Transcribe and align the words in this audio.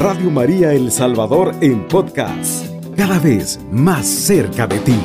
Radio 0.00 0.30
María 0.30 0.72
El 0.72 0.90
Salvador 0.90 1.54
en 1.60 1.86
podcast, 1.86 2.74
cada 2.96 3.18
vez 3.18 3.60
más 3.70 4.06
cerca 4.06 4.66
de 4.66 4.78
ti. 4.78 4.98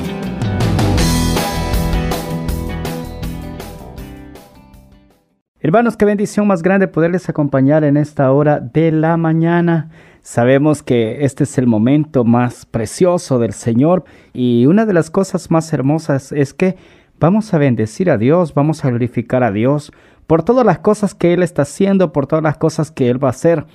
Hermanos, 5.60 5.98
qué 5.98 6.06
bendición 6.06 6.48
más 6.48 6.64
grande 6.64 6.88
poderles 6.88 7.28
acompañar 7.28 7.84
en 7.84 7.98
esta 7.98 8.32
hora 8.32 8.62
de 8.62 8.94
la 8.94 9.18
mañana. 9.18 9.90
Sabemos 10.22 10.82
que 10.82 11.26
este 11.26 11.44
es 11.44 11.58
el 11.58 11.68
momento 11.68 12.24
más 12.24 12.66
precioso 12.66 13.38
del 13.38 13.52
Señor 13.52 14.06
y 14.32 14.66
una 14.66 14.86
de 14.86 14.94
las 14.94 15.12
cosas 15.12 15.52
más 15.52 15.74
hermosas 15.74 16.32
es 16.32 16.54
que 16.54 16.78
vamos 17.20 17.54
a 17.54 17.58
bendecir 17.58 18.10
a 18.10 18.18
Dios, 18.18 18.54
vamos 18.54 18.86
a 18.86 18.90
glorificar 18.92 19.44
a 19.44 19.52
Dios 19.52 19.92
por 20.28 20.44
todas 20.44 20.66
las 20.66 20.80
cosas 20.80 21.14
que 21.14 21.34
Él 21.34 21.44
está 21.44 21.64
haciendo, 21.64 22.12
por 22.12 22.28
todas 22.28 22.44
las 22.44 22.58
cosas 22.58 22.92
que 22.92 23.10
Él 23.10 23.24
va 23.24 23.30
a 23.30 23.32
hacer. 23.32 23.66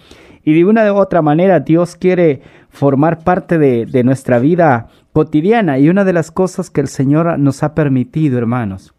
Y 0.43 0.55
de 0.55 0.65
una 0.65 0.91
u 0.93 0.97
otra 0.97 1.23
manera 1.23 1.61
Dios 1.61 1.97
quiere 1.97 2.43
formar 2.71 3.23
parte 3.25 3.59
de, 3.59 3.87
de 3.87 4.05
nuestra 4.05 4.39
vida 4.39 4.89
cotidiana 5.13 5.79
y 5.79 5.89
una 5.89 6.05
de 6.05 6.13
las 6.13 6.31
cosas 6.31 6.71
que 6.71 6.81
el 6.81 6.89
Señor 6.89 7.39
nos 7.39 7.63
ha 7.63 7.75
permitido, 7.75 8.39
hermanos, 8.39 8.95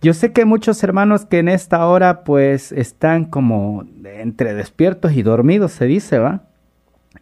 yo 0.00 0.14
sé 0.14 0.32
que 0.32 0.44
muchos 0.44 0.82
hermanos 0.84 1.24
que 1.24 1.38
en 1.38 1.48
esta 1.48 1.84
hora 1.86 2.22
pues 2.22 2.70
están 2.70 3.24
como 3.24 3.84
entre 4.04 4.54
despiertos 4.54 5.12
y 5.12 5.22
dormidos, 5.22 5.72
se 5.72 5.86
dice, 5.86 6.20
¿va? 6.20 6.42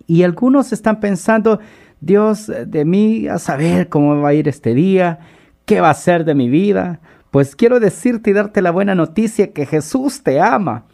Y 0.06 0.24
algunos 0.24 0.72
están 0.72 1.00
pensando, 1.00 1.58
Dios, 2.00 2.52
de 2.66 2.84
mí 2.84 3.28
a 3.28 3.38
saber 3.38 3.88
cómo 3.88 4.20
va 4.20 4.28
a 4.28 4.34
ir 4.34 4.46
este 4.46 4.74
día, 4.74 5.20
qué 5.64 5.80
va 5.80 5.88
a 5.88 5.94
ser 5.94 6.26
de 6.26 6.34
mi 6.34 6.50
vida. 6.50 7.00
Pues 7.30 7.56
quiero 7.56 7.80
decirte 7.80 8.30
y 8.30 8.32
darte 8.32 8.62
la 8.62 8.70
buena 8.70 8.94
noticia 8.94 9.52
que 9.52 9.66
Jesús 9.66 10.22
te 10.22 10.40
ama. 10.40 10.84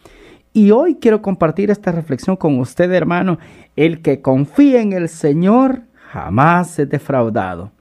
Y 0.51 0.71
hoy 0.71 0.95
quiero 0.95 1.21
compartir 1.21 1.71
esta 1.71 1.91
reflexión 1.91 2.35
con 2.35 2.59
usted, 2.59 2.91
hermano. 2.91 3.39
El 3.75 4.01
que 4.01 4.21
confía 4.21 4.81
en 4.81 4.93
el 4.93 5.09
Señor 5.09 5.81
jamás 6.11 6.77
es 6.77 6.89
defraudado. 6.89 7.71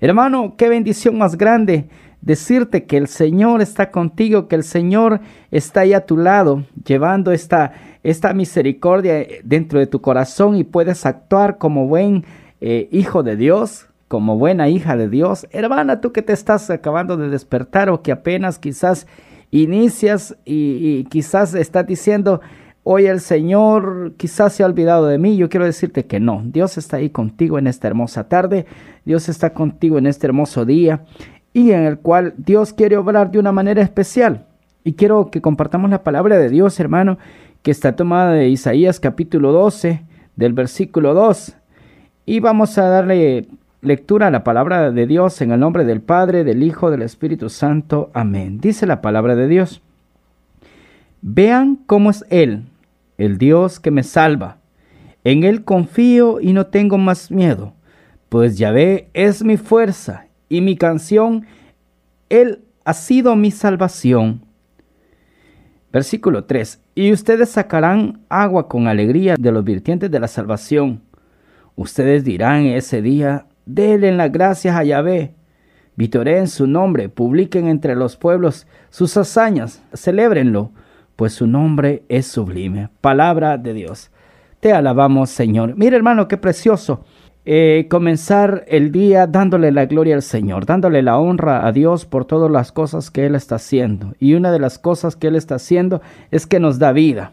Hermano, 0.00 0.54
qué 0.56 0.68
bendición 0.68 1.18
más 1.18 1.36
grande 1.36 1.88
decirte 2.22 2.84
que 2.86 2.96
el 2.96 3.08
Señor 3.08 3.60
está 3.60 3.90
contigo, 3.90 4.48
que 4.48 4.56
el 4.56 4.64
Señor 4.64 5.20
está 5.50 5.80
ahí 5.80 5.92
a 5.92 6.06
tu 6.06 6.16
lado, 6.16 6.64
llevando 6.84 7.32
esta, 7.32 7.72
esta 8.02 8.32
misericordia 8.32 9.26
dentro 9.44 9.78
de 9.78 9.86
tu 9.86 10.00
corazón 10.00 10.56
y 10.56 10.64
puedes 10.64 11.04
actuar 11.04 11.58
como 11.58 11.86
buen 11.86 12.24
eh, 12.60 12.88
hijo 12.92 13.22
de 13.22 13.36
Dios, 13.36 13.88
como 14.12 14.36
buena 14.36 14.68
hija 14.68 14.94
de 14.98 15.08
Dios. 15.08 15.46
Hermana, 15.52 16.02
tú 16.02 16.12
que 16.12 16.20
te 16.20 16.34
estás 16.34 16.68
acabando 16.68 17.16
de 17.16 17.30
despertar 17.30 17.88
o 17.88 18.02
que 18.02 18.12
apenas 18.12 18.58
quizás 18.58 19.06
inicias 19.50 20.36
y, 20.44 21.04
quizás 21.04 21.54
estás 21.54 21.86
diciendo, 21.86 22.42
hoy 22.82 23.06
el 23.06 23.20
Señor 23.20 24.12
quizás 24.18 24.52
se 24.52 24.62
ha 24.62 24.66
olvidado 24.66 25.06
de 25.06 25.16
mí, 25.16 25.38
yo 25.38 25.48
quiero 25.48 25.64
decirte 25.64 26.04
que 26.04 26.20
no, 26.20 26.42
Dios 26.44 26.76
está 26.76 26.98
ahí 26.98 27.08
contigo 27.08 27.58
en 27.58 27.66
esta 27.66 27.88
hermosa 27.88 28.28
tarde, 28.28 28.66
Dios 29.06 29.30
está 29.30 29.54
contigo 29.54 29.96
en 29.96 30.06
este 30.06 30.26
hermoso 30.26 30.66
día 30.66 31.06
y 31.54 31.70
en 31.70 31.84
el 31.84 31.98
cual 31.98 32.34
Dios 32.36 32.74
quiere 32.74 32.98
obrar 32.98 33.30
de 33.30 33.38
una 33.38 33.52
manera 33.52 33.80
especial. 33.80 34.44
Y 34.84 34.92
quiero 34.92 35.30
que 35.30 35.40
compartamos 35.40 35.88
la 35.88 36.02
palabra 36.02 36.36
de 36.36 36.50
Dios, 36.50 36.78
hermano, 36.80 37.16
que 37.62 37.70
está 37.70 37.96
tomada 37.96 38.32
de 38.32 38.50
Isaías 38.50 39.00
capítulo 39.00 39.52
12, 39.52 40.02
del 40.36 40.52
versículo 40.52 41.14
2. 41.14 41.56
Y 42.26 42.40
vamos 42.40 42.76
a 42.76 42.88
darle 42.88 43.48
lectura 43.82 44.28
a 44.28 44.30
la 44.30 44.44
palabra 44.44 44.92
de 44.92 45.06
Dios 45.08 45.40
en 45.42 45.50
el 45.50 45.58
nombre 45.58 45.84
del 45.84 46.00
Padre, 46.00 46.44
del 46.44 46.62
Hijo, 46.62 46.90
del 46.90 47.02
Espíritu 47.02 47.50
Santo. 47.50 48.10
Amén. 48.14 48.60
Dice 48.60 48.86
la 48.86 49.02
palabra 49.02 49.34
de 49.34 49.48
Dios. 49.48 49.82
Vean 51.20 51.76
cómo 51.76 52.10
es 52.10 52.24
Él, 52.30 52.62
el 53.18 53.38
Dios 53.38 53.80
que 53.80 53.90
me 53.90 54.04
salva. 54.04 54.58
En 55.24 55.42
Él 55.42 55.64
confío 55.64 56.40
y 56.40 56.52
no 56.52 56.66
tengo 56.66 56.96
más 56.96 57.30
miedo, 57.30 57.74
pues 58.28 58.56
Yahvé 58.56 59.08
es 59.14 59.44
mi 59.44 59.56
fuerza 59.56 60.26
y 60.48 60.60
mi 60.60 60.76
canción, 60.76 61.44
Él 62.28 62.62
ha 62.84 62.94
sido 62.94 63.36
mi 63.36 63.50
salvación. 63.50 64.42
Versículo 65.92 66.44
3. 66.44 66.80
Y 66.94 67.12
ustedes 67.12 67.50
sacarán 67.50 68.20
agua 68.28 68.68
con 68.68 68.86
alegría 68.86 69.36
de 69.38 69.52
los 69.52 69.64
virtientes 69.64 70.10
de 70.10 70.20
la 70.20 70.28
salvación. 70.28 71.02
Ustedes 71.76 72.24
dirán 72.24 72.66
ese 72.66 73.02
día, 73.02 73.46
denle 73.66 74.12
las 74.12 74.32
gracias 74.32 74.76
a 74.76 74.84
Yahvé. 74.84 75.34
Vitoreen 75.96 76.48
su 76.48 76.66
nombre, 76.66 77.08
publiquen 77.08 77.68
entre 77.68 77.94
los 77.94 78.16
pueblos 78.16 78.66
sus 78.90 79.16
hazañas, 79.16 79.82
celébrenlo, 79.94 80.72
pues 81.16 81.34
su 81.34 81.46
nombre 81.46 82.04
es 82.08 82.26
sublime. 82.26 82.88
Palabra 83.00 83.58
de 83.58 83.74
Dios. 83.74 84.10
Te 84.60 84.72
alabamos, 84.72 85.30
Señor. 85.30 85.74
Mira, 85.76 85.96
hermano, 85.96 86.28
qué 86.28 86.36
precioso 86.36 87.04
eh, 87.44 87.88
comenzar 87.90 88.64
el 88.68 88.92
día 88.92 89.26
dándole 89.26 89.72
la 89.72 89.86
gloria 89.86 90.14
al 90.14 90.22
Señor, 90.22 90.64
dándole 90.64 91.02
la 91.02 91.18
honra 91.18 91.66
a 91.66 91.72
Dios 91.72 92.06
por 92.06 92.24
todas 92.24 92.48
las 92.50 92.70
cosas 92.70 93.10
que 93.10 93.26
Él 93.26 93.34
está 93.34 93.56
haciendo. 93.56 94.14
Y 94.20 94.34
una 94.34 94.52
de 94.52 94.60
las 94.60 94.78
cosas 94.78 95.16
que 95.16 95.26
Él 95.26 95.34
está 95.34 95.56
haciendo 95.56 96.00
es 96.30 96.46
que 96.46 96.60
nos 96.60 96.78
da 96.78 96.92
vida. 96.92 97.32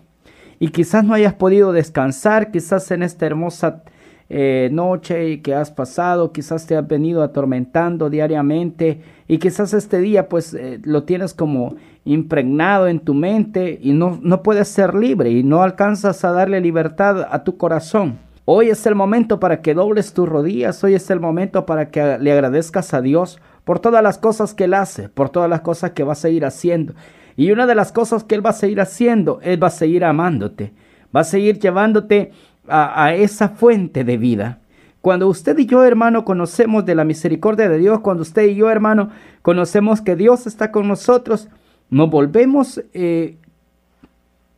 Y 0.59 0.69
quizás 0.69 1.03
no 1.03 1.13
hayas 1.13 1.35
podido 1.35 1.72
descansar, 1.72 2.51
quizás 2.51 2.89
en 2.89 3.03
esta 3.03 3.28
hermosa 3.28 3.84
eh, 4.29 4.69
noche 4.72 5.41
que 5.41 5.56
has 5.56 5.72
pasado, 5.72 6.31
quizás 6.31 6.67
te 6.67 6.75
has 6.75 6.88
venido 6.88 7.23
atormentando 7.23 8.09
diariamente 8.09 9.01
y 9.28 9.40
quizás 9.40 9.73
este 9.73 10.00
día 10.00 10.29
pues 10.29 10.53
eh, 10.53 10.79
lo 10.84 11.03
tienes 11.03 11.34
como 11.34 11.75
impregnado 12.06 12.88
en 12.88 13.00
tu 13.00 13.16
mente 13.16 13.79
y 13.81 13.91
no, 13.91 14.19
no 14.22 14.44
puedes 14.44 14.68
ser 14.68 14.94
libre 14.94 15.31
y 15.31 15.44
no 15.44 15.63
alcanzas 15.63 16.23
a 16.23 16.31
darle 16.31 16.62
libertad 16.62 17.28
a 17.29 17.44
tu 17.44 17.57
corazón. 17.57 18.19
Hoy 18.45 18.69
es 18.69 18.85
el 18.85 18.95
momento 18.95 19.39
para 19.39 19.62
que 19.62 19.73
dobles 19.73 20.13
tus 20.13 20.28
rodillas, 20.28 20.84
hoy 20.84 20.95
es 20.95 21.09
el 21.09 21.19
momento 21.19 21.66
para 21.66 21.89
que 21.89 22.18
le 22.19 22.31
agradezcas 22.31 22.94
a 22.94 23.01
Dios 23.01 23.39
por 23.63 23.79
todas 23.79 24.01
las 24.01 24.18
cosas 24.18 24.53
que 24.53 24.63
Él 24.63 24.73
hace, 24.73 25.09
por 25.09 25.29
todas 25.29 25.50
las 25.50 25.62
cosas 25.62 25.91
que 25.91 26.03
va 26.03 26.13
a 26.13 26.16
seguir 26.16 26.45
haciendo. 26.45 26.94
Y 27.35 27.51
una 27.51 27.68
de 27.68 27.75
las 27.75 27.91
cosas 27.91 28.23
que 28.23 28.35
Él 28.35 28.45
va 28.45 28.50
a 28.50 28.53
seguir 28.53 28.81
haciendo, 28.81 29.39
Él 29.44 29.62
va 29.62 29.68
a 29.68 29.72
seguir 29.72 30.03
amándote, 30.03 30.73
va 31.16 31.22
a 31.22 31.25
seguir 31.25 31.59
llevándote 31.59 32.31
a, 32.69 33.13
esa 33.13 33.50
fuente 33.50 34.03
de 34.03 34.18
vida. 34.18 34.59
Cuando 35.02 35.28
usted 35.28 35.57
y 35.57 35.66
yo, 35.66 35.84
hermano, 35.84 36.25
conocemos 36.25 36.85
de 36.85 36.96
la 36.96 37.06
misericordia 37.06 37.69
de 37.69 37.78
Dios, 37.78 38.02
cuando 38.02 38.24
usted 38.24 38.44
y 38.47 38.56
yo, 38.56 38.69
hermano, 38.69 39.09
conocemos 39.41 40.02
que 40.02 40.16
Dios 40.16 40.46
está 40.46 40.72
con 40.72 40.88
nosotros, 40.88 41.47
nos 41.90 42.09
volvemos 42.09 42.81
eh, 42.94 43.38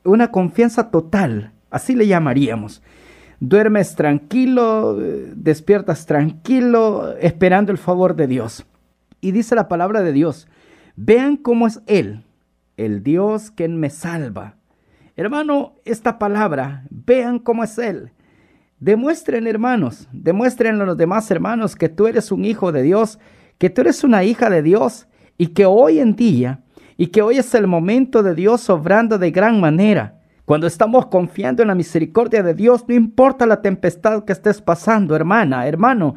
una 0.04 0.32
confianza 0.32 0.90
total, 0.90 1.52
así 1.70 1.96
le 1.96 2.08
llamaríamos 2.08 2.82
duermes 3.42 3.96
tranquilo, 3.96 4.96
despiertas 5.36 6.06
tranquilo, 6.06 7.18
esperando 7.18 7.74
el 7.74 7.78
favor 7.78 8.16
de 8.16 8.28
Dios. 8.28 8.66
Y 9.20 9.32
dice 9.32 9.56
la 9.56 9.68
palabra 9.68 10.02
de 10.02 10.14
Dios, 10.14 10.48
vean 10.96 11.36
cómo 11.36 11.68
es 11.68 11.82
Él, 11.88 12.24
el 12.78 13.04
Dios 13.04 13.52
que 13.52 13.68
me 13.68 13.90
salva. 13.90 14.56
Hermano, 15.16 15.76
esta 15.86 16.18
palabra, 16.18 16.84
vean 16.90 17.40
cómo 17.40 17.64
es 17.64 17.78
Él. 17.78 18.12
Demuestren, 18.80 19.46
hermanos, 19.48 20.08
demuestren 20.12 20.82
a 20.82 20.86
los 20.86 20.98
demás 20.98 21.30
hermanos 21.30 21.76
que 21.76 21.90
tú 21.90 22.08
eres 22.08 22.32
un 22.32 22.46
hijo 22.46 22.72
de 22.72 22.82
Dios, 22.82 23.20
que 23.58 23.70
tú 23.70 23.82
eres 23.82 24.04
una 24.04 24.24
hija 24.24 24.50
de 24.50 24.64
Dios 24.64 25.08
y 25.38 25.48
que 25.48 25.66
hoy 25.66 26.00
en 26.00 26.16
día, 26.16 26.62
y 26.98 27.08
que 27.08 27.22
hoy 27.22 27.38
es 27.38 27.54
el 27.54 27.68
momento 27.68 28.24
de 28.24 28.34
Dios 28.34 28.70
obrando 28.70 29.18
de 29.18 29.32
gran 29.32 29.60
manera 29.60 30.22
cuando 30.52 30.68
estamos 30.68 31.06
confiando 31.06 31.62
en 31.62 31.70
la 31.70 31.76
misericordia 31.76 32.44
de 32.44 32.54
Dios, 32.54 32.84
no 32.86 32.94
importa 32.94 33.46
la 33.46 33.62
tempestad 33.62 34.26
que 34.26 34.34
estés 34.34 34.62
pasando, 34.62 35.16
hermana, 35.16 35.66
hermano. 35.66 36.16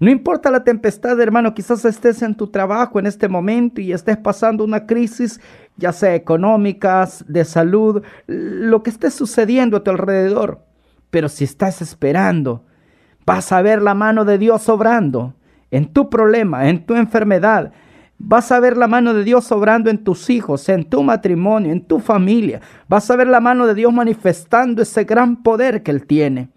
No 0.00 0.10
importa 0.10 0.50
la 0.50 0.64
tempestad, 0.64 1.20
hermano, 1.20 1.54
quizás 1.54 1.84
estés 1.84 2.20
en 2.22 2.34
tu 2.34 2.48
trabajo 2.48 2.98
en 2.98 3.06
este 3.06 3.28
momento 3.28 3.80
y 3.80 3.92
estés 3.92 4.16
pasando 4.16 4.64
una 4.64 4.86
crisis, 4.86 5.40
ya 5.76 5.92
sea 5.92 6.14
económica, 6.14 7.08
de 7.26 7.44
salud, 7.44 8.02
lo 8.26 8.82
que 8.82 8.90
esté 8.90 9.10
sucediendo 9.10 9.76
a 9.76 9.84
tu 9.84 9.90
alrededor. 9.90 10.64
Pero 11.10 11.28
si 11.28 11.44
estás 11.44 11.82
esperando, 11.82 12.64
vas 13.24 13.52
a 13.52 13.62
ver 13.62 13.82
la 13.82 13.94
mano 13.94 14.24
de 14.24 14.38
Dios 14.38 14.68
obrando 14.68 15.34
en 15.70 15.92
tu 15.92 16.08
problema, 16.10 16.68
en 16.68 16.86
tu 16.86 16.94
enfermedad, 16.94 17.72
Vas 18.18 18.50
a 18.50 18.60
ver 18.60 18.76
la 18.76 18.88
mano 18.88 19.12
de 19.12 19.24
Dios 19.24 19.52
obrando 19.52 19.90
en 19.90 20.02
tus 20.02 20.30
hijos, 20.30 20.68
en 20.70 20.84
tu 20.84 21.02
matrimonio, 21.02 21.70
en 21.70 21.82
tu 21.82 22.00
familia. 22.00 22.60
Vas 22.88 23.10
a 23.10 23.16
ver 23.16 23.26
la 23.26 23.40
mano 23.40 23.66
de 23.66 23.74
Dios 23.74 23.92
manifestando 23.92 24.82
ese 24.82 25.04
gran 25.04 25.42
poder 25.42 25.82
que 25.82 25.90
Él 25.90 26.06
tiene. 26.06 26.48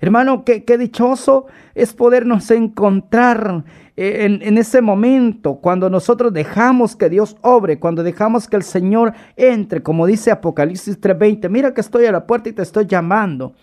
Hermano, 0.00 0.44
qué, 0.44 0.78
dichoso 0.78 1.46
es 1.74 1.92
podernos 1.92 2.50
encontrar 2.50 3.64
en, 3.96 4.42
en, 4.42 4.58
ese 4.58 4.80
momento, 4.80 5.56
cuando 5.56 5.88
nosotros 5.88 6.32
dejamos 6.32 6.96
que 6.96 7.08
Dios 7.08 7.36
obre, 7.42 7.78
cuando 7.78 8.02
dejamos 8.02 8.48
que 8.48 8.56
el 8.56 8.64
Señor 8.64 9.12
entre, 9.36 9.82
como 9.82 10.06
dice 10.06 10.32
Apocalipsis 10.32 11.00
3:20, 11.00 11.48
mira 11.48 11.74
que 11.74 11.80
estoy 11.80 12.06
a 12.06 12.12
la 12.12 12.26
puerta 12.26 12.48
y 12.48 12.52
te 12.52 12.62
estoy 12.62 12.86
llamando. 12.86 13.54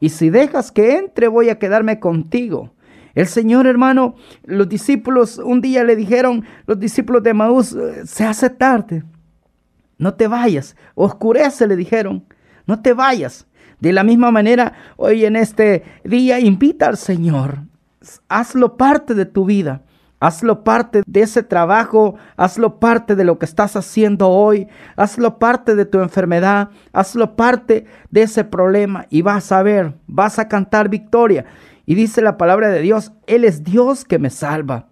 Y 0.00 0.08
si 0.08 0.30
dejas 0.30 0.72
que 0.72 0.96
entre, 0.96 1.28
voy 1.28 1.50
a 1.50 1.58
quedarme 1.58 2.00
contigo. 2.00 2.72
El 3.14 3.26
Señor, 3.26 3.66
hermano, 3.66 4.16
los 4.44 4.68
discípulos 4.68 5.38
un 5.38 5.60
día 5.60 5.84
le 5.84 5.96
dijeron, 5.96 6.44
los 6.66 6.80
discípulos 6.80 7.22
de 7.22 7.34
Maús, 7.34 7.72
eh, 7.74 8.06
se 8.06 8.24
hace 8.24 8.50
tarde, 8.50 9.04
no 9.98 10.14
te 10.14 10.26
vayas, 10.26 10.76
oscurece, 10.94 11.66
le 11.66 11.76
dijeron, 11.76 12.24
no 12.66 12.80
te 12.80 12.92
vayas. 12.92 13.46
De 13.80 13.92
la 13.92 14.02
misma 14.02 14.30
manera, 14.30 14.72
hoy 14.96 15.26
en 15.26 15.36
este 15.36 15.84
día 16.04 16.40
invita 16.40 16.86
al 16.86 16.96
Señor. 16.96 17.58
Hazlo 18.28 18.76
parte 18.76 19.14
de 19.14 19.26
tu 19.26 19.44
vida. 19.44 19.82
Hazlo 20.20 20.64
parte 20.64 21.02
de 21.06 21.20
ese 21.20 21.42
trabajo, 21.42 22.14
hazlo 22.38 22.80
parte 22.80 23.14
de 23.14 23.24
lo 23.24 23.38
que 23.38 23.44
estás 23.44 23.76
haciendo 23.76 24.30
hoy, 24.30 24.68
hazlo 24.96 25.38
parte 25.38 25.74
de 25.74 25.84
tu 25.84 26.00
enfermedad, 26.00 26.70
hazlo 26.94 27.36
parte 27.36 27.84
de 28.10 28.22
ese 28.22 28.42
problema 28.42 29.06
y 29.10 29.20
vas 29.20 29.52
a 29.52 29.62
ver, 29.62 29.92
vas 30.06 30.38
a 30.38 30.48
cantar 30.48 30.88
victoria. 30.88 31.44
Y 31.84 31.94
dice 31.94 32.22
la 32.22 32.38
palabra 32.38 32.70
de 32.70 32.80
Dios, 32.80 33.12
Él 33.26 33.44
es 33.44 33.64
Dios 33.64 34.06
que 34.06 34.18
me 34.18 34.30
salva. 34.30 34.88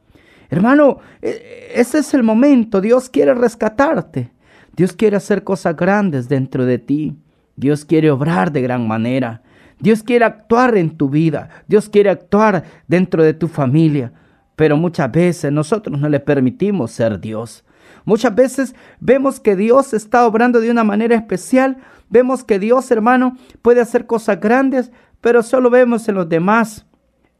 Hermano, 0.50 0.99
e, 1.23 1.73
ese 1.76 2.00
es 2.00 2.12
el 2.12 2.23
momento, 2.23 2.82
Dios 2.82 3.09
quiere 3.09 3.32
rescatarte, 3.32 4.31
Dios 4.76 4.93
quiere 4.93 5.17
hacer 5.17 5.44
cosas 5.44 5.75
grandes 5.76 6.29
dentro 6.29 6.67
de 6.67 6.79
ti, 6.79 7.17
Dios 7.56 7.87
quiere 7.87 8.11
obrar 8.11 8.53
de 8.53 8.61
gran 8.61 8.87
manera. 8.87 9.41
Dios 9.82 10.02
quiere 10.05 10.25
actuar 10.25 10.76
en 10.76 10.96
tu 10.96 11.11
vida. 11.11 11.50
Dios 11.67 11.88
quiere 11.88 12.08
actuar 12.08 12.62
dentro 12.87 13.23
de 13.25 13.34
tu 13.34 13.49
familia. 13.49 14.12
Pero 14.55 14.76
muchas 14.76 15.11
veces 15.11 15.50
nosotros 15.50 15.99
no 15.99 16.08
le 16.08 16.20
permitimos 16.20 16.93
ser 16.93 17.19
Dios. 17.20 17.64
Muchas 18.05 18.34
veces 18.34 18.75
vemos 19.00 19.40
que 19.40 19.56
Dios 19.56 19.93
está 19.93 20.25
obrando 20.25 20.61
de 20.61 20.70
una 20.70 20.84
manera 20.84 21.17
especial. 21.17 21.79
Vemos 22.08 22.44
que 22.44 22.61
Dios, 22.61 22.90
hermano, 22.93 23.37
puede 23.61 23.81
hacer 23.81 24.06
cosas 24.06 24.38
grandes, 24.40 24.93
pero 25.20 25.43
solo 25.43 25.69
vemos 25.69 26.08
en 26.08 26.14
los 26.14 26.28
demás. 26.28 26.87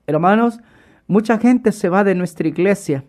Hermanos, 0.09 0.59
mucha 1.06 1.38
gente 1.38 1.71
se 1.71 1.88
va 1.88 2.03
de 2.03 2.17
nuestra 2.17 2.49
iglesia. 2.49 3.05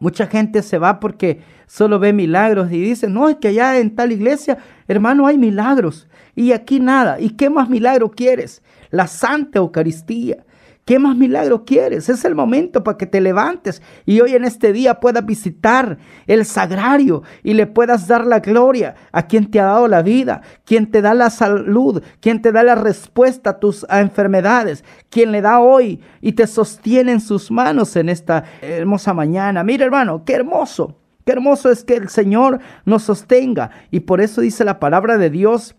Mucha 0.00 0.26
gente 0.26 0.62
se 0.62 0.78
va 0.78 0.98
porque 0.98 1.42
solo 1.66 1.98
ve 1.98 2.14
milagros 2.14 2.72
y 2.72 2.80
dice, 2.80 3.06
no, 3.08 3.28
es 3.28 3.36
que 3.36 3.48
allá 3.48 3.78
en 3.78 3.94
tal 3.94 4.12
iglesia, 4.12 4.56
hermano, 4.88 5.26
hay 5.26 5.36
milagros 5.36 6.08
y 6.34 6.52
aquí 6.52 6.80
nada. 6.80 7.20
¿Y 7.20 7.30
qué 7.30 7.50
más 7.50 7.68
milagro 7.68 8.10
quieres? 8.10 8.62
La 8.90 9.06
Santa 9.06 9.58
Eucaristía. 9.58 10.44
¿Qué 10.84 10.98
más 10.98 11.16
milagro 11.16 11.64
quieres? 11.64 12.08
Es 12.08 12.24
el 12.24 12.34
momento 12.34 12.82
para 12.82 12.98
que 12.98 13.06
te 13.06 13.20
levantes 13.20 13.80
y 14.06 14.20
hoy 14.20 14.34
en 14.34 14.44
este 14.44 14.72
día 14.72 14.98
puedas 14.98 15.24
visitar 15.24 15.98
el 16.26 16.44
sagrario 16.44 17.22
y 17.44 17.54
le 17.54 17.66
puedas 17.66 18.08
dar 18.08 18.26
la 18.26 18.40
gloria 18.40 18.96
a 19.12 19.28
quien 19.28 19.50
te 19.50 19.60
ha 19.60 19.66
dado 19.66 19.86
la 19.86 20.02
vida, 20.02 20.42
quien 20.64 20.90
te 20.90 21.00
da 21.00 21.14
la 21.14 21.30
salud, 21.30 22.02
quien 22.20 22.42
te 22.42 22.50
da 22.50 22.62
la 22.64 22.74
respuesta 22.74 23.50
a 23.50 23.58
tus 23.60 23.86
enfermedades, 23.88 24.84
quien 25.10 25.30
le 25.30 25.42
da 25.42 25.60
hoy 25.60 26.00
y 26.20 26.32
te 26.32 26.46
sostiene 26.46 27.12
en 27.12 27.20
sus 27.20 27.50
manos 27.50 27.94
en 27.94 28.08
esta 28.08 28.44
hermosa 28.60 29.14
mañana. 29.14 29.62
Mira 29.62 29.84
hermano, 29.84 30.24
qué 30.24 30.34
hermoso. 30.34 30.96
Qué 31.24 31.32
hermoso 31.32 31.70
es 31.70 31.84
que 31.84 31.94
el 31.94 32.08
Señor 32.08 32.58
nos 32.84 33.02
sostenga. 33.04 33.70
Y 33.90 34.00
por 34.00 34.20
eso 34.20 34.40
dice 34.40 34.64
la 34.64 34.80
palabra 34.80 35.18
de 35.18 35.30
Dios, 35.30 35.76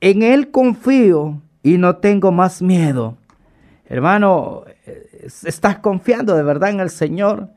en 0.00 0.22
Él 0.22 0.50
confío 0.50 1.42
y 1.62 1.78
no 1.78 1.96
tengo 1.96 2.30
más 2.30 2.62
miedo. 2.62 3.16
Hermano, 3.88 4.64
estás 5.44 5.78
confiando 5.78 6.34
de 6.34 6.42
verdad 6.42 6.70
en 6.70 6.80
el 6.80 6.90
Señor. 6.90 7.48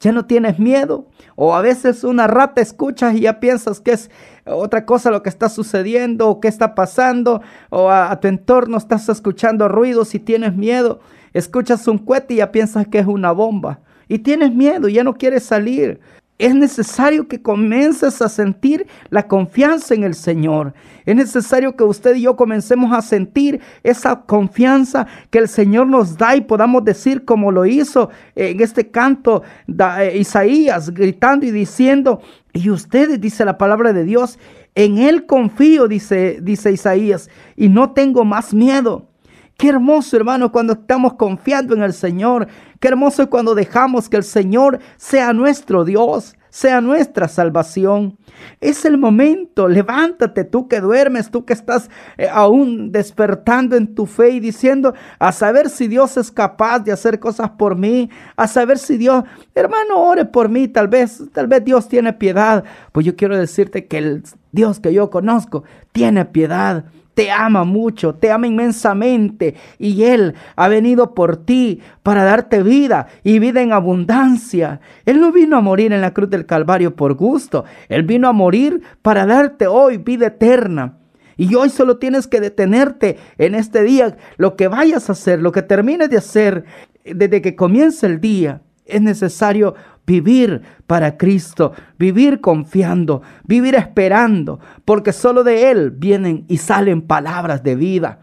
Ya 0.00 0.12
no 0.12 0.26
tienes 0.26 0.58
miedo. 0.58 1.06
O 1.36 1.54
a 1.54 1.62
veces 1.62 2.04
una 2.04 2.26
rata 2.26 2.60
escuchas 2.60 3.14
y 3.14 3.20
ya 3.20 3.40
piensas 3.40 3.80
que 3.80 3.92
es 3.92 4.10
otra 4.44 4.84
cosa 4.84 5.10
lo 5.10 5.22
que 5.22 5.30
está 5.30 5.48
sucediendo 5.48 6.28
o 6.28 6.40
qué 6.40 6.48
está 6.48 6.74
pasando. 6.74 7.40
O 7.70 7.90
a, 7.90 8.18
tu 8.20 8.28
entorno 8.28 8.76
estás 8.76 9.08
escuchando 9.08 9.68
ruidos 9.68 10.14
y 10.14 10.18
tienes 10.18 10.54
miedo. 10.54 11.00
Escuchas 11.32 11.86
un 11.88 11.98
cohete 11.98 12.34
y 12.34 12.36
ya 12.38 12.52
piensas 12.52 12.88
que 12.88 12.98
es 12.98 13.06
una 13.06 13.32
bomba. 13.32 13.80
Y 14.08 14.18
tienes 14.18 14.54
miedo, 14.54 14.88
ya 14.88 15.02
no 15.02 15.14
quieres 15.14 15.44
salir 15.44 16.00
es 16.38 16.54
necesario 16.54 17.28
que 17.28 17.40
comiences 17.40 18.20
a 18.20 18.28
sentir 18.28 18.86
la 19.08 19.26
confianza 19.26 19.94
en 19.94 20.04
el 20.04 20.14
Señor. 20.14 20.74
Es 21.06 21.16
necesario 21.16 21.76
que 21.76 21.84
usted 21.84 22.16
y 22.16 22.22
yo 22.22 22.36
comencemos 22.36 22.92
a 22.92 23.00
sentir 23.00 23.60
esa 23.82 24.22
confianza 24.22 25.06
que 25.30 25.38
el 25.38 25.48
Señor 25.48 25.86
nos 25.86 26.18
da 26.18 26.36
y 26.36 26.42
podamos 26.42 26.84
decir 26.84 27.24
como 27.24 27.52
lo 27.52 27.64
hizo 27.64 28.10
en 28.34 28.60
este 28.60 28.90
canto 28.90 29.42
de 29.66 29.84
eh, 30.00 30.18
Isaías, 30.18 30.92
gritando 30.92 31.46
y 31.46 31.50
diciendo, 31.50 32.20
y 32.52 32.70
ustedes, 32.70 33.20
dice 33.20 33.44
la 33.44 33.56
palabra 33.56 33.92
de 33.92 34.04
Dios, 34.04 34.38
en 34.74 34.98
Él 34.98 35.24
confío, 35.24 35.88
dice, 35.88 36.38
dice 36.42 36.70
Isaías, 36.70 37.30
y 37.56 37.68
no 37.68 37.92
tengo 37.92 38.24
más 38.24 38.52
miedo. 38.52 39.08
Qué 39.56 39.70
hermoso, 39.70 40.18
hermano, 40.18 40.52
cuando 40.52 40.74
estamos 40.74 41.14
confiando 41.14 41.74
en 41.74 41.82
el 41.82 41.94
Señor. 41.94 42.46
Qué 42.80 42.88
hermoso 42.88 43.22
es 43.22 43.28
cuando 43.28 43.54
dejamos 43.54 44.08
que 44.08 44.16
el 44.16 44.24
Señor 44.24 44.80
sea 44.96 45.32
nuestro 45.32 45.84
Dios, 45.84 46.36
sea 46.50 46.80
nuestra 46.80 47.28
salvación. 47.28 48.18
Es 48.60 48.84
el 48.84 48.98
momento, 48.98 49.68
levántate 49.68 50.44
tú 50.44 50.68
que 50.68 50.80
duermes, 50.80 51.30
tú 51.30 51.44
que 51.44 51.52
estás 51.52 51.90
eh, 52.16 52.28
aún 52.30 52.92
despertando 52.92 53.76
en 53.76 53.94
tu 53.94 54.06
fe 54.06 54.30
y 54.30 54.40
diciendo, 54.40 54.94
a 55.18 55.32
saber 55.32 55.68
si 55.70 55.88
Dios 55.88 56.16
es 56.16 56.30
capaz 56.30 56.80
de 56.80 56.92
hacer 56.92 57.18
cosas 57.18 57.50
por 57.50 57.76
mí, 57.76 58.10
a 58.36 58.46
saber 58.46 58.78
si 58.78 58.96
Dios, 58.96 59.24
hermano, 59.54 59.96
ore 59.98 60.24
por 60.24 60.48
mí, 60.48 60.68
tal 60.68 60.88
vez, 60.88 61.22
tal 61.32 61.46
vez 61.46 61.64
Dios 61.64 61.88
tiene 61.88 62.12
piedad. 62.12 62.64
Pues 62.92 63.04
yo 63.06 63.16
quiero 63.16 63.36
decirte 63.36 63.86
que 63.86 63.98
el 63.98 64.22
Dios 64.52 64.80
que 64.80 64.92
yo 64.92 65.10
conozco 65.10 65.64
tiene 65.92 66.24
piedad 66.24 66.86
te 67.16 67.30
ama 67.30 67.64
mucho, 67.64 68.14
te 68.14 68.30
ama 68.30 68.46
inmensamente 68.46 69.54
y 69.78 70.02
Él 70.02 70.34
ha 70.54 70.68
venido 70.68 71.14
por 71.14 71.38
ti 71.38 71.80
para 72.02 72.24
darte 72.24 72.62
vida 72.62 73.06
y 73.24 73.38
vida 73.38 73.62
en 73.62 73.72
abundancia. 73.72 74.80
Él 75.06 75.18
no 75.22 75.32
vino 75.32 75.56
a 75.56 75.62
morir 75.62 75.94
en 75.94 76.02
la 76.02 76.12
cruz 76.12 76.28
del 76.28 76.44
Calvario 76.44 76.94
por 76.94 77.14
gusto, 77.14 77.64
Él 77.88 78.02
vino 78.02 78.28
a 78.28 78.34
morir 78.34 78.82
para 79.00 79.24
darte 79.24 79.66
hoy 79.66 79.96
vida 79.96 80.26
eterna. 80.26 80.98
Y 81.38 81.54
hoy 81.54 81.70
solo 81.70 81.96
tienes 81.96 82.26
que 82.26 82.38
detenerte 82.38 83.16
en 83.38 83.54
este 83.54 83.82
día, 83.82 84.18
lo 84.36 84.54
que 84.54 84.68
vayas 84.68 85.08
a 85.08 85.12
hacer, 85.12 85.40
lo 85.40 85.52
que 85.52 85.62
termines 85.62 86.10
de 86.10 86.18
hacer 86.18 86.66
desde 87.02 87.40
que 87.40 87.56
comience 87.56 88.04
el 88.04 88.20
día. 88.20 88.60
Es 88.86 89.02
necesario 89.02 89.74
vivir 90.06 90.62
para 90.86 91.16
Cristo, 91.16 91.72
vivir 91.98 92.40
confiando, 92.40 93.22
vivir 93.44 93.74
esperando, 93.74 94.60
porque 94.84 95.12
solo 95.12 95.42
de 95.44 95.70
Él 95.70 95.90
vienen 95.90 96.44
y 96.48 96.58
salen 96.58 97.02
palabras 97.02 97.62
de 97.62 97.74
vida 97.74 98.20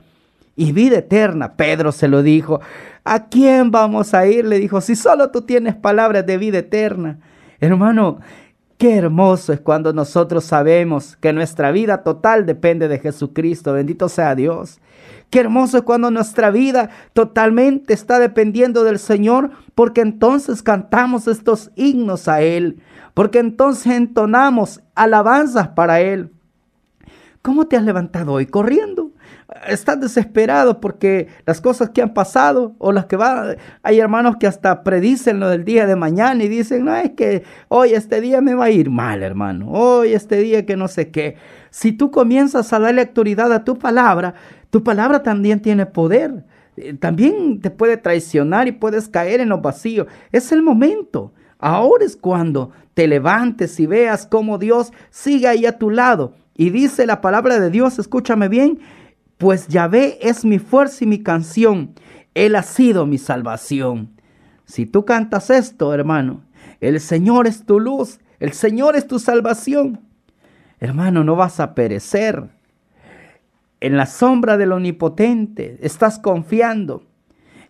y 0.55 0.71
vida 0.71 0.99
eterna. 0.99 1.53
Pedro 1.53 1.91
se 1.91 2.07
lo 2.07 2.23
dijo, 2.23 2.61
¿a 3.03 3.27
quién 3.27 3.71
vamos 3.71 4.13
a 4.13 4.25
ir? 4.25 4.45
Le 4.45 4.59
dijo, 4.59 4.81
si 4.81 4.95
solo 4.95 5.29
tú 5.31 5.41
tienes 5.41 5.75
palabras 5.75 6.25
de 6.25 6.37
vida 6.37 6.59
eterna. 6.59 7.19
Hermano, 7.59 8.19
qué 8.77 8.95
hermoso 8.95 9.53
es 9.53 9.59
cuando 9.59 9.93
nosotros 9.93 10.43
sabemos 10.43 11.15
que 11.17 11.33
nuestra 11.33 11.71
vida 11.71 12.03
total 12.03 12.45
depende 12.45 12.87
de 12.87 12.99
Jesucristo. 12.99 13.73
Bendito 13.73 14.09
sea 14.09 14.35
Dios. 14.35 14.79
Qué 15.29 15.39
hermoso 15.39 15.77
es 15.77 15.83
cuando 15.83 16.11
nuestra 16.11 16.51
vida 16.51 16.89
totalmente 17.13 17.93
está 17.93 18.19
dependiendo 18.19 18.83
del 18.83 18.99
Señor, 18.99 19.49
porque 19.73 20.01
entonces 20.01 20.61
cantamos 20.61 21.27
estos 21.27 21.71
himnos 21.75 22.27
a 22.27 22.41
Él, 22.41 22.79
porque 23.15 23.39
entonces 23.39 23.93
entonamos 23.93 24.81
alabanzas 24.93 25.69
para 25.69 26.01
Él. 26.01 26.31
¿Cómo 27.41 27.65
te 27.65 27.77
has 27.77 27.83
levantado 27.83 28.33
hoy? 28.33 28.45
Corriendo. 28.45 29.02
Estás 29.67 29.99
desesperado 29.99 30.79
porque 30.79 31.27
las 31.45 31.61
cosas 31.61 31.89
que 31.89 32.01
han 32.01 32.13
pasado 32.13 32.75
o 32.79 32.91
las 32.91 33.05
que 33.05 33.15
van, 33.15 33.57
hay 33.81 33.99
hermanos 33.99 34.37
que 34.39 34.47
hasta 34.47 34.83
predicen 34.83 35.39
lo 35.39 35.49
del 35.49 35.65
día 35.65 35.85
de 35.85 35.95
mañana 35.95 36.43
y 36.43 36.47
dicen, 36.47 36.85
no, 36.85 36.95
es 36.95 37.11
que 37.11 37.43
hoy 37.67 37.93
este 37.93 38.21
día 38.21 38.41
me 38.41 38.55
va 38.55 38.65
a 38.65 38.71
ir 38.71 38.89
mal, 38.89 39.21
hermano. 39.21 39.69
Hoy 39.69 40.13
este 40.13 40.37
día 40.37 40.65
que 40.65 40.77
no 40.77 40.87
sé 40.87 41.11
qué. 41.11 41.35
Si 41.69 41.91
tú 41.91 42.11
comienzas 42.11 42.71
a 42.73 42.79
darle 42.79 43.01
autoridad 43.01 43.51
a 43.51 43.63
tu 43.63 43.77
palabra, 43.77 44.33
tu 44.69 44.83
palabra 44.83 45.23
también 45.23 45.61
tiene 45.61 45.85
poder. 45.85 46.45
Eh, 46.77 46.93
también 46.93 47.61
te 47.61 47.69
puede 47.69 47.97
traicionar 47.97 48.67
y 48.67 48.71
puedes 48.71 49.07
caer 49.07 49.41
en 49.41 49.49
lo 49.49 49.59
vacío. 49.59 50.07
Es 50.31 50.51
el 50.51 50.61
momento. 50.61 51.33
Ahora 51.59 52.05
es 52.05 52.15
cuando 52.15 52.71
te 52.93 53.07
levantes 53.07 53.79
y 53.79 53.87
veas 53.87 54.25
cómo 54.25 54.57
Dios 54.57 54.91
sigue 55.09 55.47
ahí 55.47 55.65
a 55.65 55.77
tu 55.77 55.89
lado. 55.89 56.33
Y 56.55 56.69
dice 56.69 57.05
la 57.05 57.21
palabra 57.21 57.59
de 57.59 57.69
Dios, 57.69 57.97
escúchame 57.99 58.47
bien, 58.47 58.79
pues 59.43 59.67
Yahvé 59.67 60.19
es 60.21 60.45
mi 60.45 60.57
fuerza 60.57 61.03
y 61.03 61.07
mi 61.07 61.21
canción. 61.21 61.95
Él 62.33 62.55
ha 62.55 62.63
sido 62.63 63.05
mi 63.05 63.17
salvación. 63.17 64.13
Si 64.63 64.85
tú 64.85 65.03
cantas 65.03 65.49
esto, 65.49 65.93
hermano, 65.93 66.45
el 66.79 67.01
Señor 67.01 67.45
es 67.45 67.65
tu 67.65 67.81
luz, 67.81 68.21
el 68.39 68.53
Señor 68.53 68.95
es 68.95 69.05
tu 69.05 69.19
salvación. 69.19 69.99
Hermano, 70.79 71.25
no 71.25 71.35
vas 71.35 71.59
a 71.59 71.75
perecer 71.75 72.51
en 73.81 73.97
la 73.97 74.05
sombra 74.05 74.55
del 74.55 74.71
Omnipotente, 74.71 75.77
estás 75.81 76.19
confiando, 76.19 77.03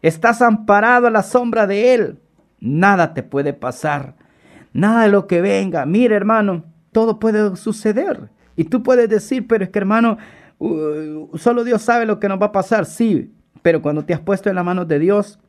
estás 0.04 0.44
amparado 0.44 1.08
a 1.08 1.10
la 1.10 1.24
sombra 1.24 1.66
de 1.66 1.96
Él, 1.96 2.20
nada 2.60 3.16
te 3.16 3.24
puede 3.24 3.54
pasar, 3.54 4.14
nada 4.74 5.06
de 5.06 5.10
lo 5.10 5.26
que 5.26 5.42
venga. 5.42 5.88
Mira, 5.88 6.16
hermano, 6.16 6.66
todo 6.92 7.18
puede 7.20 7.56
suceder. 7.56 8.30
Y 8.56 8.66
tú 8.66 8.84
puedes 8.84 9.10
decir, 9.10 9.48
pero 9.48 9.64
es 9.64 9.72
que, 9.72 9.80
hermano, 9.80 10.20
uh, 10.64 11.38
solo 11.38 11.64
Dios 11.64 11.82
sabe 11.82 12.06
lo 12.06 12.20
que 12.20 12.28
nos 12.30 12.42
va 12.42 12.48
a 12.48 12.52
pasar. 12.52 12.86
Sí, 12.86 13.34
pero 13.62 13.82
cuando 13.82 14.06
te 14.06 14.14
has 14.14 14.20
puesto 14.20 14.50
en 14.50 14.56
las 14.56 14.66
manos 14.66 14.88
de 14.88 15.00
Dios, 15.00 15.40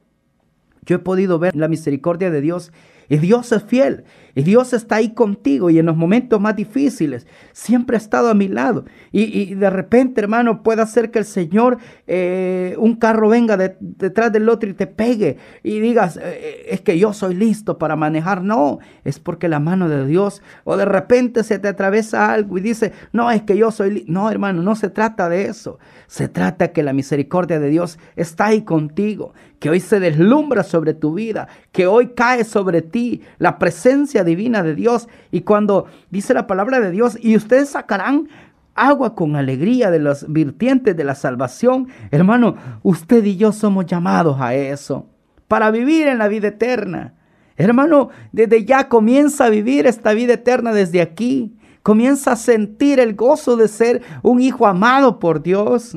yo 0.87 0.97
he 0.97 0.99
podido 1.01 1.39
ver 1.39 1.55
la 1.57 1.69
misericordia 1.69 2.31
de 2.31 2.41
Dios 2.41 2.73
Y 3.09 3.19
Dios 3.19 3.53
es 3.53 3.63
fiel. 3.65 4.05
Y 4.37 4.43
Dios 4.43 4.73
está 4.73 4.97
ahí 4.97 5.15
contigo 5.15 5.71
y 5.71 5.79
en 5.79 5.87
los 5.87 5.97
momentos 5.97 6.41
más 6.41 6.57
difíciles 6.57 7.27
siempre 7.53 7.97
ha 7.97 7.99
estado 7.99 8.29
a 8.29 8.35
mi 8.35 8.49
lado. 8.49 8.85
Y, 9.13 9.55
de 9.55 9.71
repente, 9.71 10.21
hermano, 10.21 10.65
puede 10.65 10.83
hacer 10.83 11.13
que 11.13 11.21
el 11.21 11.25
Señor, 11.25 11.79
eh, 12.09 12.75
un 12.79 12.97
carro 12.97 13.29
venga 13.29 13.57
detrás 13.57 14.33
del 14.33 14.49
otro 14.49 14.69
y 14.69 14.75
te 14.75 14.89
pegue 14.89 15.37
y 15.63 15.79
digas, 15.79 16.19
eh, 16.21 16.67
es 16.69 16.81
que 16.81 16.99
yo 16.99 17.13
soy 17.13 17.37
listo 17.37 17.79
para 17.79 17.95
manejar. 17.95 18.43
No, 18.43 18.81
es 19.05 19.21
porque 19.21 19.49
la 19.49 19.61
mano 19.61 19.89
de 19.89 20.05
Dios, 20.05 20.43
o 20.65 20.77
de 20.77 20.85
repente 20.85 21.45
se 21.45 21.61
te 21.61 21.69
atraviesa 21.69 22.33
algo 22.33 22.59
y 22.59 22.61
dice, 22.61 22.93
no, 23.13 23.31
es 23.31 23.43
que 23.43 23.57
yo 23.57 23.71
soy... 23.71 24.05
No, 24.09 24.31
hermano, 24.31 24.63
no 24.63 24.75
se 24.75 24.91
trata 24.91 25.29
de 25.29 25.45
eso. 25.45 25.79
Se 26.09 26.29
trata 26.29 26.73
que 26.73 26.83
la 26.83 26.93
misericordia 26.93 27.61
de 27.61 27.71
Dios 27.71 28.01
está 28.17 28.47
ahí 28.47 28.63
contigo, 28.63 29.33
que 29.61 29.71
hoy 29.71 29.79
se 29.79 30.01
deslumbra 30.01 30.65
sobre 30.75 30.93
tu 30.93 31.15
vida, 31.15 31.47
que 31.71 31.87
hoy 31.87 32.09
cae 32.17 32.43
sobre 32.43 32.83
ti 32.83 33.23
la 33.39 33.61
presencia 33.61 34.25
divina 34.25 34.65
de 34.65 34.75
Dios. 34.75 35.09
Y 35.31 35.43
cuando 35.43 35.87
dice 36.11 36.35
la 36.35 36.49
palabra 36.49 36.81
de 36.81 36.91
Dios, 36.91 37.17
y 37.21 37.37
ustedes 37.37 37.69
sacarán 37.69 38.29
agua 38.75 39.15
con 39.15 39.37
alegría 39.37 39.93
de 39.93 40.01
los 40.01 40.27
virtientes 40.33 40.97
de 40.97 41.05
la 41.05 41.15
salvación, 41.15 41.87
hermano, 42.11 42.57
usted 42.83 43.25
y 43.25 43.37
yo 43.37 43.53
somos 43.53 43.87
llamados 43.87 44.41
a 44.41 44.53
eso, 44.57 45.07
para 45.47 45.71
vivir 45.71 46.09
en 46.09 46.19
la 46.19 46.27
vida 46.27 46.49
eterna. 46.49 47.15
Hermano, 47.57 48.09
desde 48.33 48.65
ya 48.65 48.89
comienza 48.89 49.45
a 49.45 49.51
vivir 49.51 49.87
esta 49.87 50.13
vida 50.13 50.33
eterna 50.33 50.73
desde 50.73 51.01
aquí. 51.01 51.57
Comienza 51.85 52.33
a 52.33 52.37
sentir 52.37 52.99
el 52.99 53.15
gozo 53.15 53.57
de 53.57 53.69
ser 53.69 54.03
un 54.23 54.41
hijo 54.41 54.67
amado 54.67 55.21
por 55.21 55.41
Dios. 55.41 55.97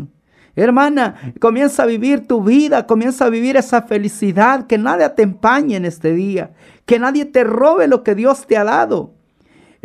Hermana, 0.58 1.34
comienza 1.40 1.84
a 1.84 1.86
vivir 1.86 2.26
tu 2.26 2.44
vida, 2.44 2.88
comienza 2.88 3.26
a 3.26 3.30
vivir 3.30 3.58
esa 3.58 3.84
felicidad, 3.84 4.66
que 4.66 4.80
nadie 4.80 5.08
te 5.10 5.22
empañe 5.22 5.76
en 5.76 5.86
este 5.86 6.14
día, 6.14 6.50
que 6.88 6.98
nadie 6.98 7.26
te 7.26 7.44
robe 7.44 7.88
lo 7.88 8.02
que 8.02 8.16
Dios 8.16 8.48
te 8.48 8.58
ha 8.58 8.64
dado. 8.64 9.17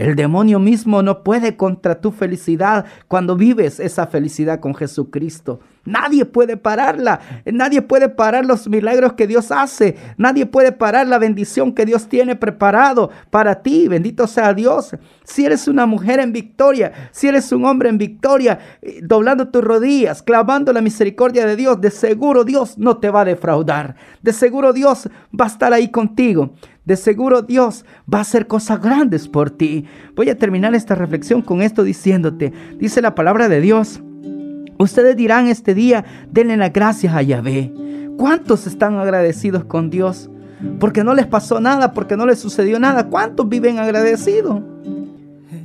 El 0.02 0.16
demonio 0.16 0.58
mismo 0.58 1.00
no 1.00 1.22
puede 1.22 1.56
contra 1.56 2.00
tu 2.00 2.10
felicidad 2.10 2.86
cuando 3.06 3.36
vives 3.36 3.78
esa 3.78 4.08
felicidad 4.08 4.58
con 4.58 4.74
Jesucristo. 4.74 5.60
Nadie 5.84 6.24
puede 6.24 6.56
pararla. 6.56 7.20
Nadie 7.44 7.82
puede 7.82 8.08
parar 8.08 8.44
los 8.44 8.68
milagros 8.68 9.12
que 9.12 9.28
Dios 9.28 9.52
hace. 9.52 9.96
Nadie 10.16 10.46
puede 10.46 10.72
parar 10.72 11.06
la 11.06 11.20
bendición 11.20 11.72
que 11.72 11.86
Dios 11.86 12.08
tiene 12.08 12.34
preparado 12.34 13.10
para 13.30 13.62
ti. 13.62 13.86
Bendito 13.86 14.26
sea 14.26 14.54
Dios. 14.54 14.90
Si 15.22 15.44
eres 15.44 15.68
una 15.68 15.86
mujer 15.86 16.18
en 16.18 16.32
victoria, 16.32 17.10
si 17.12 17.28
eres 17.28 17.52
un 17.52 17.64
hombre 17.64 17.88
en 17.88 17.98
victoria, 17.98 18.58
eh, 18.80 19.00
doblando 19.04 19.50
tus 19.50 19.62
rodillas, 19.62 20.20
clavando 20.20 20.72
la 20.72 20.80
misericordia 20.80 21.46
de 21.46 21.54
Dios, 21.54 21.80
de 21.80 21.92
seguro 21.92 22.42
Dios 22.42 22.76
no 22.76 22.98
te 22.98 23.10
va 23.10 23.20
a 23.20 23.24
defraudar. 23.24 23.94
De 24.20 24.32
seguro 24.32 24.72
Dios 24.72 25.08
va 25.38 25.44
a 25.44 25.48
estar 25.48 25.72
ahí 25.72 25.92
contigo. 25.92 26.54
De 26.84 26.96
seguro 26.96 27.42
Dios 27.42 27.84
va 28.12 28.18
a 28.18 28.22
hacer 28.22 28.46
cosas 28.46 28.80
grandes 28.80 29.28
por 29.28 29.50
ti. 29.50 29.84
Voy 30.16 30.30
a 30.30 30.38
terminar 30.38 30.74
esta 30.74 30.94
reflexión 30.94 31.42
con 31.42 31.62
esto 31.62 31.84
diciéndote, 31.84 32.52
dice 32.78 33.00
la 33.00 33.14
palabra 33.14 33.48
de 33.48 33.60
Dios 33.60 34.02
Ustedes 34.82 35.16
dirán 35.16 35.46
este 35.46 35.74
día, 35.74 36.04
denle 36.30 36.56
las 36.56 36.72
gracias 36.72 37.14
a 37.14 37.22
Yahvé. 37.22 37.72
¿Cuántos 38.16 38.66
están 38.66 38.96
agradecidos 38.96 39.64
con 39.64 39.90
Dios? 39.90 40.28
Porque 40.80 41.04
no 41.04 41.14
les 41.14 41.26
pasó 41.26 41.60
nada, 41.60 41.92
porque 41.92 42.16
no 42.16 42.26
les 42.26 42.40
sucedió 42.40 42.80
nada. 42.80 43.08
¿Cuántos 43.08 43.48
viven 43.48 43.78
agradecidos? 43.78 44.60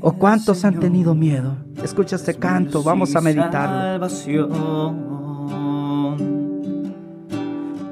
¿O 0.02 0.14
cuántos 0.14 0.64
han 0.66 0.80
tenido 0.80 1.16
miedo? 1.16 1.58
Escucha 1.84 2.16
este 2.16 2.36
canto, 2.36 2.84
vamos 2.84 3.16
a 3.16 3.22
meditar. 3.22 4.00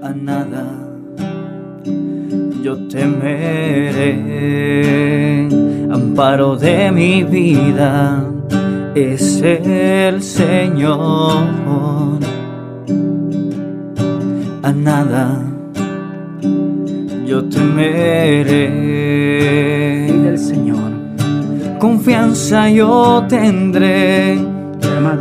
A 0.04 0.14
nada 0.14 0.85
yo 2.66 2.76
temeré, 2.88 4.18
amparo 5.92 6.56
de 6.56 6.92
mi 6.92 7.24
vida 7.24 8.26
es 8.96 9.40
el 9.44 10.24
Señor. 10.24 11.44
A 14.64 14.72
nada 14.72 15.44
yo 17.28 17.46
temeré. 17.46 18.66
El 20.30 20.40
Señor. 20.40 20.92
Confianza 21.78 22.68
yo 22.72 23.26
tendré. 23.30 24.40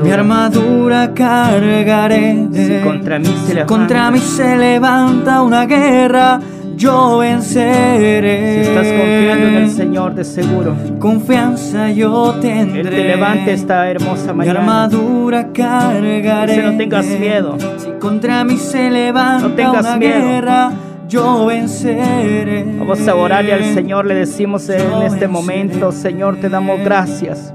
Mi 0.02 0.10
armadura, 0.10 1.12
cargaré. 1.12 2.48
contra 2.82 3.18
mí 3.18 3.26
se 3.46 3.66
contra 3.66 4.10
mí 4.10 4.18
se 4.18 4.56
levanta 4.56 5.42
una 5.42 5.66
guerra 5.66 6.40
yo 6.84 7.18
venceré. 7.18 8.62
Si 8.62 8.68
estás 8.68 8.86
confiando 8.86 9.46
en 9.46 9.54
el 9.54 9.70
Señor, 9.70 10.14
de 10.14 10.24
seguro. 10.24 10.76
Confianza 10.98 11.90
yo 11.90 12.34
tendré. 12.42 12.80
Él 12.80 12.90
te 12.90 13.04
levante 13.04 13.52
esta 13.54 13.90
hermosa 13.90 14.34
mañana. 14.34 14.60
Mi 14.60 14.66
armadura 14.66 15.48
cargaré. 15.52 16.54
Si 16.54 16.60
no 16.60 16.76
tengas 16.76 17.06
miedo. 17.06 17.56
Si 17.78 17.90
contra 17.92 18.44
mí 18.44 18.58
se 18.58 18.90
levanta 18.90 19.48
no 19.48 19.54
tengas 19.54 19.86
una 19.86 19.96
miedo. 19.96 20.20
guerra, 20.20 20.72
yo 21.08 21.46
venceré. 21.46 22.64
Vamos 22.78 23.08
a 23.08 23.14
orarle 23.14 23.54
al 23.54 23.64
Señor, 23.64 24.04
le 24.04 24.14
decimos 24.14 24.68
en 24.68 25.02
este 25.04 25.26
momento, 25.26 25.90
Señor, 25.90 26.36
te 26.36 26.50
damos 26.50 26.80
gracias. 26.80 27.54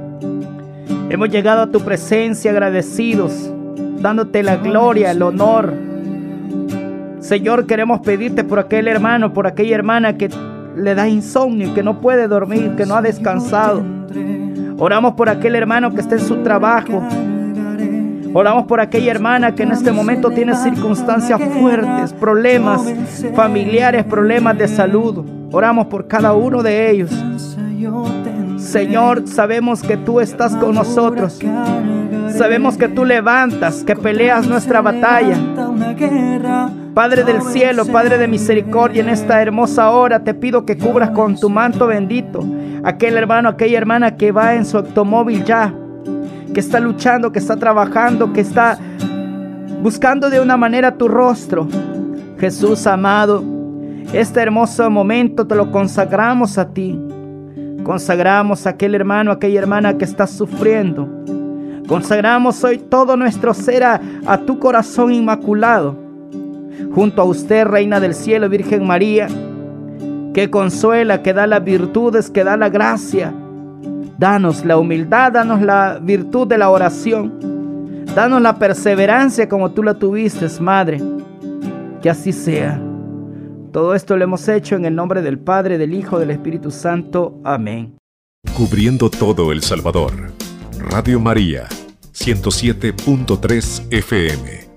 Hemos 1.12 1.30
llegado 1.30 1.62
a 1.62 1.68
tu 1.68 1.82
presencia 1.82 2.50
agradecidos, 2.50 3.52
dándote 4.00 4.42
la 4.42 4.58
gloria, 4.58 5.12
el 5.12 5.22
honor 5.22 5.89
Señor, 7.20 7.66
queremos 7.66 8.00
pedirte 8.00 8.44
por 8.44 8.60
aquel 8.60 8.88
hermano, 8.88 9.34
por 9.34 9.46
aquella 9.46 9.76
hermana 9.76 10.18
que 10.18 10.30
le 10.76 10.96
da 10.96 11.08
insomnio, 11.08 11.74
que 11.74 11.84
no 11.84 12.00
puede 12.00 12.28
dormir, 12.28 12.76
que 12.78 12.86
no 12.86 12.96
ha 12.96 13.02
descansado. 13.02 13.84
Oramos 14.78 15.16
por 15.16 15.28
aquel 15.28 15.56
hermano 15.56 15.94
que 15.94 16.00
está 16.02 16.16
en 16.16 16.22
su 16.22 16.38
trabajo. 16.38 17.04
Oramos 18.34 18.66
por 18.66 18.80
aquella 18.80 19.12
hermana 19.12 19.56
que 19.56 19.64
en 19.64 19.72
este 19.72 19.92
momento 19.92 20.30
tiene 20.30 20.56
circunstancias 20.56 21.42
fuertes, 21.60 22.14
problemas 22.14 22.82
familiares, 23.36 24.06
problemas 24.06 24.58
de 24.58 24.68
salud. 24.68 25.26
Oramos 25.52 25.88
por 25.88 26.08
cada 26.08 26.34
uno 26.34 26.64
de 26.64 26.92
ellos. 26.92 27.12
Señor, 28.58 29.28
sabemos 29.28 29.82
que 29.82 29.98
tú 29.98 30.20
estás 30.20 30.56
con 30.56 30.76
nosotros. 30.76 31.40
Sabemos 32.30 32.78
que 32.78 32.88
tú 32.88 33.04
levantas, 33.04 33.84
que 33.84 33.96
peleas 33.96 34.48
nuestra 34.48 34.82
batalla. 34.82 35.36
Padre 36.94 37.24
del 37.24 37.42
cielo, 37.42 37.86
Padre 37.86 38.18
de 38.18 38.28
misericordia, 38.28 39.02
en 39.02 39.10
esta 39.10 39.42
hermosa 39.42 39.90
hora 39.92 40.24
te 40.24 40.34
pido 40.34 40.66
que 40.66 40.78
cubras 40.78 41.12
con 41.12 41.36
tu 41.36 41.50
manto 41.50 41.88
bendito 41.88 42.46
aquel 42.84 43.18
hermano, 43.18 43.50
aquella 43.50 43.78
hermana 43.78 44.16
que 44.16 44.32
va 44.32 44.56
en 44.56 44.66
su 44.66 44.78
automóvil 44.78 45.44
ya, 45.44 45.74
que 46.54 46.60
está 46.60 46.80
luchando, 46.80 47.32
que 47.32 47.40
está 47.40 47.58
trabajando, 47.58 48.34
que 48.34 48.42
está 48.42 48.78
buscando 49.82 50.30
de 50.30 50.40
una 50.40 50.58
manera 50.58 50.98
tu 50.98 51.08
rostro. 51.08 51.68
Jesús 52.40 52.88
amado, 52.88 53.44
este 54.14 54.42
hermoso 54.42 54.90
momento 54.90 55.46
te 55.46 55.56
lo 55.56 55.72
consagramos 55.72 56.58
a 56.58 56.70
ti. 56.70 57.00
Consagramos 57.84 58.66
a 58.66 58.72
aquel 58.72 58.96
hermano, 58.96 59.32
aquella 59.32 59.60
hermana 59.60 59.98
que 59.98 60.06
está 60.06 60.28
sufriendo. 60.28 61.08
Consagramos 61.90 62.64
hoy 62.64 62.78
todo 62.78 63.18
nuestro 63.18 63.52
ser 63.56 63.84
a, 63.84 64.38
tu 64.46 64.60
corazón 64.60 65.12
inmaculado. 65.12 65.98
Junto 66.94 67.24
a 67.24 67.26
usted, 67.26 67.66
Reina 67.66 68.00
del 68.00 68.14
Cielo, 68.14 68.48
Virgen 68.48 68.86
María, 68.86 69.28
que 70.36 70.52
consuela, 70.52 71.24
que 71.24 71.34
da 71.34 71.48
las 71.48 71.64
virtudes, 71.64 72.30
que 72.30 72.44
da 72.44 72.58
la 72.58 72.70
gracia. 72.70 73.34
Danos 74.20 74.64
la 74.66 74.78
humildad, 74.78 75.32
danos 75.32 75.64
la 75.64 76.00
virtud 76.00 76.46
de 76.46 76.60
la 76.60 76.70
oración. 76.70 78.06
Danos 78.14 78.40
la 78.40 78.60
perseverancia 78.60 79.50
como 79.50 79.72
tú 79.72 79.82
la 79.82 79.96
tuviste, 79.96 80.48
Madre. 80.60 81.02
Que 82.04 82.12
así 82.12 82.32
sea. 82.32 82.80
Todo 83.72 83.96
esto 83.96 84.16
lo 84.16 84.24
hemos 84.24 84.48
hecho 84.48 84.76
en 84.76 84.86
el 84.86 84.94
nombre 84.94 85.24
del 85.24 85.40
Padre, 85.40 85.80
del 85.80 85.96
Hijo, 85.96 86.20
del 86.20 86.30
Espíritu 86.30 86.70
Santo. 86.70 87.40
Amén. 87.44 87.98
Cubriendo 88.56 89.10
todo 89.10 89.52
El 89.52 89.64
Salvador. 89.64 90.14
Radio 90.80 91.20
María, 91.20 91.68
107.3 92.20 93.88
FM. 93.90 94.69